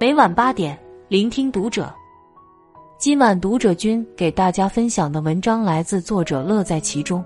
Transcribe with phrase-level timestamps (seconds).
[0.00, 1.94] 每晚八点，聆听读者。
[2.98, 7.24] 今晚读者君给大家分享的文章来自作者乐在其中。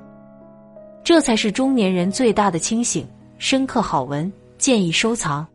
[1.03, 3.08] 这才是中年人最大的清醒。
[3.38, 5.47] 深刻好文，建议收藏。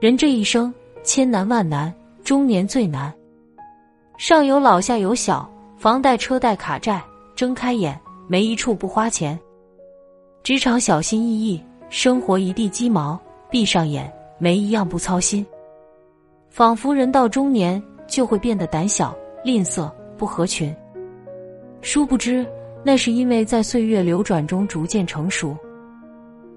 [0.00, 0.72] 人这一生
[1.02, 1.90] 千难万难，
[2.22, 3.10] 中年最难。
[4.18, 7.02] 上有老下有小，房贷车贷卡债，
[7.38, 7.96] 睁开眼
[8.26, 9.38] 没一处不花钱。
[10.42, 13.16] 职场小心翼翼，生活一地鸡毛，
[13.48, 15.46] 闭上眼没一样不操心。
[16.48, 20.74] 仿佛人到中年就会变得胆小、吝啬、不合群。
[21.80, 22.44] 殊不知。
[22.82, 25.56] 那是因为在岁月流转中逐渐成熟。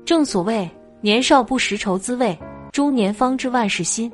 [0.03, 0.67] 正所谓
[1.00, 2.36] 年少不识愁滋味，
[2.72, 4.11] 中年方知万事新。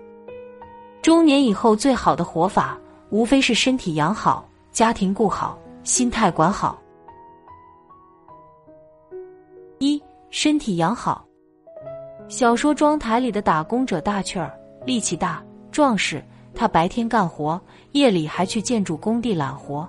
[1.01, 2.77] 中年以后最好的活法，
[3.09, 6.77] 无非是身体养好，家庭顾好，心态管好。
[9.79, 11.25] 一身体养好。
[12.27, 14.51] 小说《庄台》里的打工者大雀儿，
[14.85, 16.21] 力气大，壮实。
[16.53, 17.59] 他白天干活，
[17.93, 19.87] 夜里还去建筑工地揽活。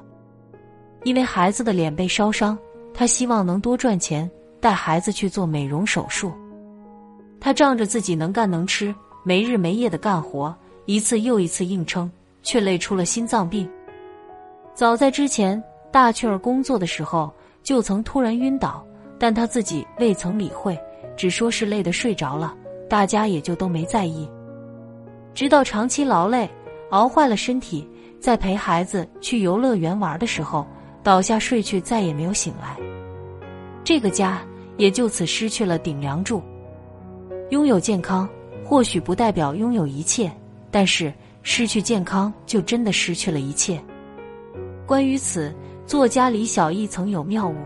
[1.02, 2.56] 因为孩子的脸被烧伤，
[2.94, 6.33] 他希望能多赚钱，带孩子去做美容手术。
[7.40, 12.08] 他仗着自己能干能吃，没日没夜的干活，一次又一次硬撑，
[12.44, 13.68] 却累出了心脏病。
[14.74, 15.60] 早在之前，
[15.91, 18.84] 大雀儿工作的时候就曾突然晕倒，
[19.19, 20.78] 但他自己未曾理会，
[21.17, 22.55] 只说是累得睡着了，
[22.89, 24.28] 大家也就都没在意。
[25.34, 26.48] 直到长期劳累，
[26.91, 27.89] 熬坏了身体，
[28.20, 30.67] 在陪孩子去游乐园玩的时候。
[31.00, 32.77] 倒下睡去，再也没有醒来。
[33.83, 34.42] 这个家
[34.77, 36.42] 也就此失去了顶梁柱。
[37.48, 38.28] 拥有健康
[38.62, 40.30] 或许不代表拥有一切，
[40.70, 41.11] 但是
[41.42, 43.80] 失去健康就真的失去了一切。
[44.86, 45.55] 关于此，
[45.89, 47.56] 作家李小艺曾有妙悟。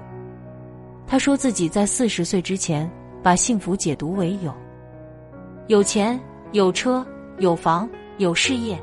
[1.09, 2.89] 他说自己在四十岁之前，
[3.21, 4.55] 把幸福解读为有
[5.67, 6.19] 有钱、
[6.53, 7.05] 有车、
[7.39, 8.81] 有房、有事业。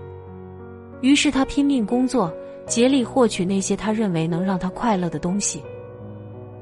[1.00, 2.32] 于是他拼命工作。
[2.68, 5.64] 竭力获取那些他认为能让他快乐的东西，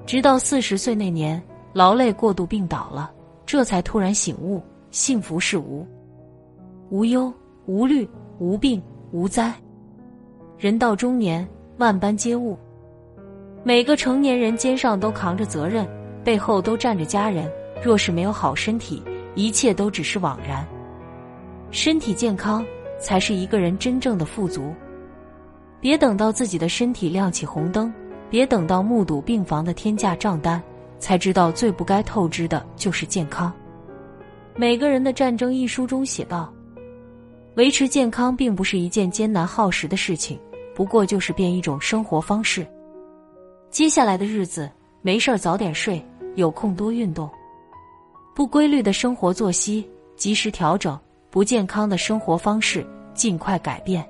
[0.06, 1.44] 直到四十岁那年，
[1.74, 3.12] 劳累过度病倒了，
[3.46, 5.86] 这才突然醒悟：幸福是无，
[6.92, 7.34] 无忧
[7.66, 8.08] 无虑
[8.40, 8.82] 无病
[9.12, 9.54] 无灾。
[10.58, 11.46] 人到中年，
[11.78, 12.58] 万般皆悟。
[13.68, 15.86] 每个成年人肩上都扛着责任，
[16.24, 17.52] 背后都站着家人。
[17.84, 19.04] 若是没有好身体，
[19.36, 20.66] 一切都只是枉然。
[21.70, 22.66] 身体健康，
[22.98, 24.74] 才是一个人真正的富足。
[25.82, 27.94] 别等到自己的身体亮起红灯，
[28.30, 30.64] 别等到目睹病房的天价账单，
[30.98, 33.52] 才知道最不该透支的就是健康。
[34.56, 36.54] 《每个人的战争》一书中写道
[37.56, 40.40] ：“维持健康并不是一件艰难耗时的事情，
[40.74, 42.66] 不过就是变一种生活方式。
[43.70, 44.70] 接下来的日子，
[45.02, 46.04] 没事早点睡，
[46.36, 47.30] 有空多运动。
[48.34, 50.98] 不规律的生活作息，及时调整；
[51.30, 54.08] 不健康的生活方式，尽快改变。”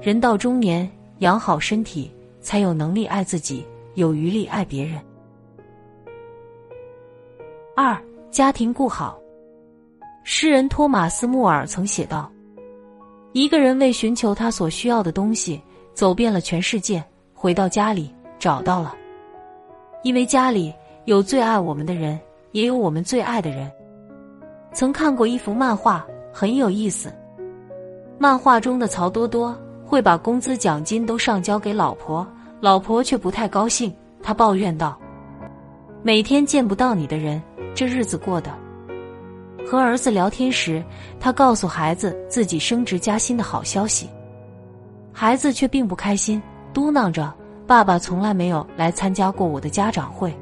[0.00, 2.10] 人到中年，养好身体，
[2.40, 3.64] 才有能力爱自己，
[3.94, 5.00] 有余力爱别人。
[7.76, 9.18] 二，家庭顾好。
[10.24, 12.30] 诗人托马斯·穆尔曾写道
[13.32, 15.60] ：“一个人为寻求他所需要的东西，
[15.94, 17.02] 走遍了全世界，
[17.32, 18.94] 回到家里找到了，
[20.02, 20.72] 因为家里
[21.04, 22.18] 有最爱我们的人，
[22.52, 23.70] 也有我们最爱的人。”
[24.72, 27.12] 曾看过一幅漫画，很有意思。
[28.18, 29.56] 漫画中的曹多多。
[29.88, 32.26] 会把工资奖金都上交给老婆，
[32.60, 33.90] 老婆却不太高兴。
[34.22, 35.00] 他抱怨道
[36.04, 37.42] ：“每天见不到你的人，
[37.74, 38.54] 这日子过的。”
[39.66, 40.84] 和儿子聊天时，
[41.18, 44.10] 他告诉孩子自己升职加薪的好消息，
[45.10, 46.42] 孩子却并不开心，
[46.74, 47.32] 嘟囔着
[47.68, 50.34] ：“爸爸从来没有来参加过我的家长会。”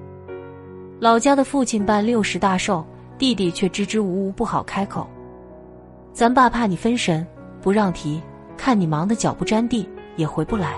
[1.00, 2.82] 老家的父亲办六十大寿，
[3.18, 5.06] 弟弟却支支吾吾不好开口
[6.14, 7.26] ：“咱爸怕你分神，
[7.60, 8.22] 不让提。”
[8.56, 10.76] 看你忙得脚不沾地，也回不来。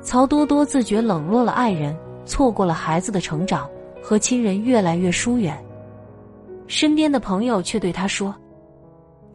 [0.00, 3.68] 曹多多自觉冷落了爱人，错过了孩子的成长，
[4.02, 5.62] 和亲人越来越疏远。
[6.66, 8.34] 身边的朋友却对他说：“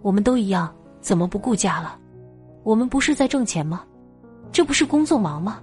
[0.01, 1.95] 我们都一样，怎么不顾家了？
[2.63, 3.83] 我们不是在挣钱吗？
[4.51, 5.60] 这不是工作忙吗？”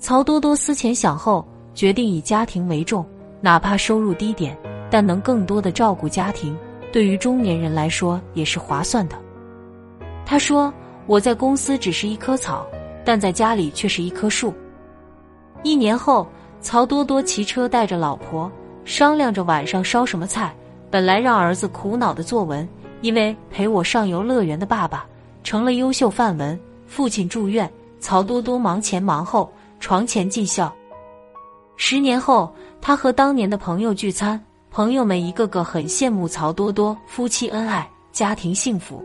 [0.00, 3.04] 曹多多思前想后，决定以家庭为重，
[3.42, 4.56] 哪怕收入低点，
[4.90, 6.56] 但能更多的照顾家庭，
[6.90, 9.16] 对于中年人来说也是划算的。
[10.24, 10.72] 他说
[11.06, 12.66] ：“我在公司只是一棵草，
[13.04, 14.54] 但在家里却是一棵树。”
[15.62, 16.26] 一年后，
[16.62, 18.50] 曹多多骑车带着老婆，
[18.86, 20.54] 商量着晚上烧什么菜。
[20.90, 22.66] 本来让儿子苦恼的作文，
[23.02, 25.06] 因为陪我上游乐园的爸爸
[25.44, 26.58] 成了优秀范文。
[26.86, 27.70] 父亲住院，
[28.00, 30.72] 曹多多忙前忙后，床前尽孝。
[31.76, 34.40] 十年后，他和当年的朋友聚餐，
[34.70, 39.02] 朋友们一个个很羡慕曹多多夫妻恩爱，家庭幸福。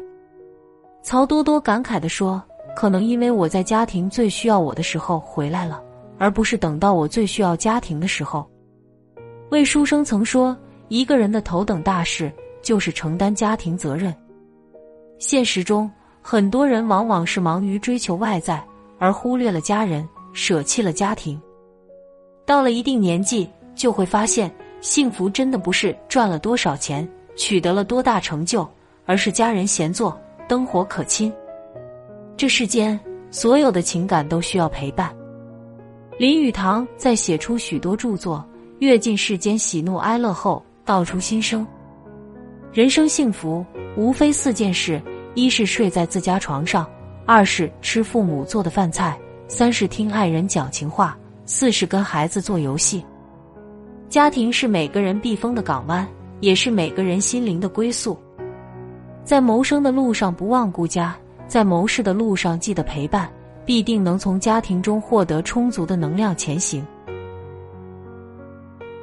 [1.02, 2.44] 曹多多感慨地说
[2.76, 5.82] ：“可能因为我在家庭最需要我的时候回来了，
[6.18, 8.46] 而不是等到我最需要家庭的时候。”
[9.52, 10.56] 魏书生曾说
[10.90, 12.32] ：“一个人的头等大事
[12.62, 14.14] 就是承担家庭责任。”
[15.18, 15.90] 现实中，
[16.22, 18.62] 很多人往往是忙于追求外在，
[19.00, 21.42] 而忽略了家人，舍弃了家庭。
[22.46, 28.70] 到了一定年纪，就会发现，幸福真的不是赚了多少钱，取得了多大成就，
[29.06, 30.16] 而是家人闲坐，
[30.48, 31.34] 灯火可亲。
[32.38, 33.00] 这世间
[33.32, 35.16] 所有的情感都需要陪伴。
[36.20, 38.46] 林语堂在写出许多著作，
[38.80, 41.66] 阅尽世间喜怒哀乐后，道出心声：
[42.74, 43.66] 人生幸福。
[43.98, 45.02] 无非四件事：
[45.36, 46.86] 一是睡在自家床上，
[47.26, 49.18] 二是吃父母做的饭菜，
[49.48, 51.16] 三是听爱人讲情话，
[51.46, 53.06] 四是跟孩子做游戏。
[54.10, 56.08] 家庭是每个人避风的港湾，
[56.40, 58.18] 也是每个人心灵的归宿。
[59.24, 61.16] 在谋生的路上不忘顾家，
[61.48, 63.32] 在谋事的路上记得陪伴，
[63.66, 66.86] 必定能从家庭中获得充足的能量前行。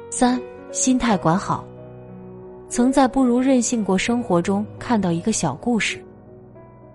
[0.09, 0.39] 三，
[0.71, 1.63] 心态管好。
[2.67, 6.03] 曾在《不如任性过生活》中看到一个小故事。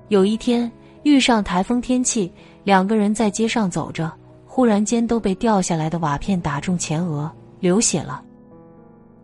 [0.09, 0.71] 有一天
[1.03, 2.33] 遇上台风天气，
[2.69, 4.12] 两个人在街上走着，
[4.44, 8.23] 忽然间都被掉下来的瓦片打中前额，流血了。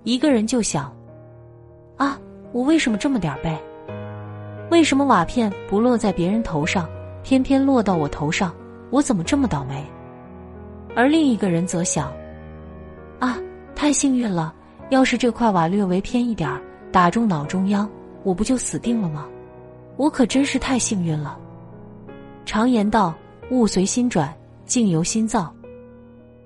[0.02, 0.90] 一个人就想：
[1.98, 2.18] 啊，
[2.52, 3.54] 我为什么这么点儿背？
[4.70, 6.88] 为什么瓦片不落在别人头上，
[7.22, 8.50] 偏偏落到我头上？
[8.88, 9.84] 我怎么这么倒霉？
[10.96, 12.10] 而另一个人则想：
[13.18, 13.38] 啊，
[13.76, 14.54] 太幸运了。
[14.88, 17.86] 要是这块瓦略微偏一点儿，打中脑中央，
[18.22, 19.26] 我不就死定了吗？
[19.98, 21.38] 我可真是太幸运了。
[22.46, 23.14] 常言道
[23.50, 24.34] ：“物随心转，
[24.66, 25.54] 境由心造。”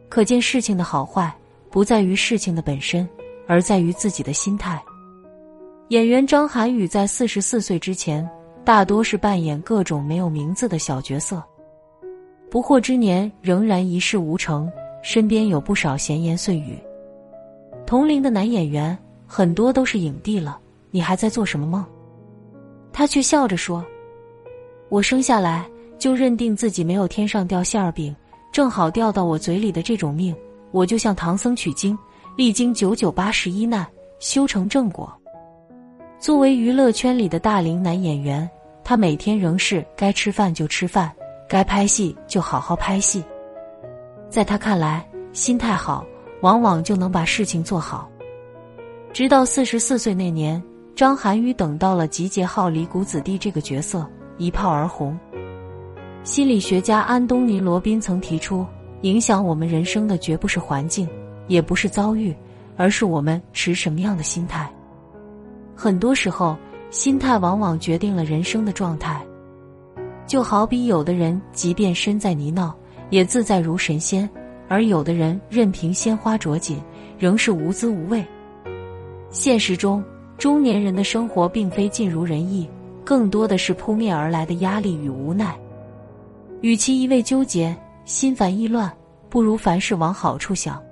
[0.08, 1.34] 可见事情的好坏
[1.70, 3.08] 不在于事情的本身，
[3.46, 4.82] 而在于自己的心态。
[5.88, 8.28] 演员张涵予在四十四岁之前，
[8.64, 11.42] 大多是扮演各种没有名字的小角色，
[12.50, 14.70] 不惑之年仍然一事无成，
[15.02, 16.78] 身边有不少闲言碎语。
[17.86, 18.96] 同龄的男演员
[19.26, 20.58] 很多都是影帝了，
[20.90, 21.84] 你还在做什么梦？
[22.92, 23.84] 他却笑着说
[24.90, 25.66] ：“我生下来
[25.98, 28.14] 就认定自己没有天上掉馅儿饼，
[28.52, 30.34] 正好掉到我嘴里的这种命，
[30.70, 31.98] 我就像唐僧取经，
[32.36, 33.86] 历经九九八十一难，
[34.18, 35.12] 修成正果。”
[36.18, 38.48] 作为娱乐圈里的大龄男演员，
[38.82, 41.12] 他每天仍是该吃饭就吃饭，
[41.48, 43.22] 该拍戏就好好拍戏。
[44.28, 46.04] 在他看来，心态好。
[46.40, 48.08] 往往就能把事情做好。
[49.12, 50.62] 直到四十四岁那年，
[50.94, 55.18] 张涵予等到了集结号里谷子弟这个角色，一炮而红。
[56.24, 58.66] 心理学家安东尼·罗宾曾提出，
[59.02, 61.08] 影响我们人生的绝不是环境，
[61.46, 62.34] 也不是遭遇，
[62.76, 64.70] 而是我们持什么样的心态。
[65.74, 66.56] 很多时候，
[66.90, 69.22] 心态往往决定了人生的状态。
[70.26, 72.70] 就好比有的人，即便身在泥淖，
[73.08, 74.28] 也自在如神仙。
[74.68, 76.78] 而有的人任凭鲜花着锦，
[77.18, 78.22] 仍是无滋无味。
[79.30, 80.04] 现实中，
[80.36, 82.68] 中年人的生活并非尽如人意，
[83.02, 85.58] 更多的是扑面而来的压力与无奈。
[86.60, 88.92] 与其一味纠结、心烦意乱，
[89.28, 90.82] 不如凡事往好处想。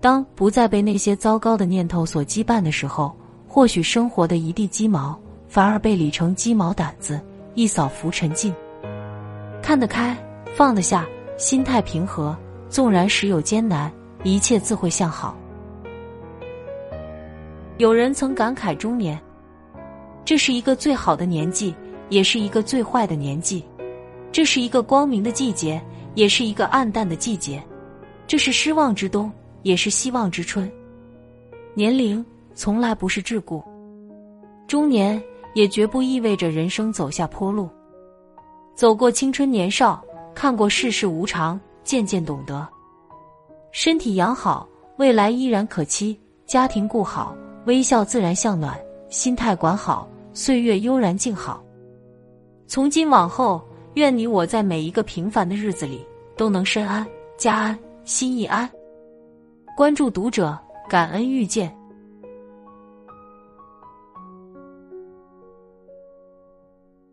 [0.00, 3.14] 当不再被那些糟糕的念头所羁绊的时候，
[3.46, 7.20] 或许生活的一地鸡毛，反而被理成鸡毛掸子，
[7.54, 8.52] 一扫浮沉尽。
[9.62, 10.16] 看得开，
[10.54, 11.06] 放得下，
[11.38, 12.36] 心态平和。
[12.68, 13.90] 纵然时有艰难，
[14.24, 15.36] 一切自会向好。
[17.78, 19.18] 有人曾感慨中年，
[20.24, 21.72] 这是一个最好的年纪，
[22.08, 23.62] 也是一个最坏的年纪；
[24.34, 25.80] 这是一个光明的季节，
[26.16, 27.60] 也是一个暗淡的季节；
[28.26, 29.30] 这是失望之冬，
[29.62, 30.68] 也是希望之春。
[31.72, 33.62] 年龄从来不是桎梏，
[34.66, 35.22] 中年
[35.54, 37.68] 也绝不意味着人生走下坡路。
[38.74, 41.58] 走过青春年少，看过世事无常。
[41.84, 42.66] 渐渐懂得，
[43.70, 47.36] 身体养好，未来依然可期；家庭顾好，
[47.66, 48.74] 微笑自然向暖；
[49.10, 51.62] 心态管好，岁月悠然静好。
[52.66, 53.62] 从今往后，
[53.94, 56.04] 愿你我在每一个平凡的日子里
[56.36, 58.68] 都能身安、家安、心亦安。
[59.76, 60.58] 关注读者，
[60.88, 61.74] 感恩遇见。